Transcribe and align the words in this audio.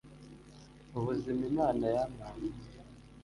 ubuzima 0.97 1.41
imana 1.51 1.83
yampaye 1.95 2.49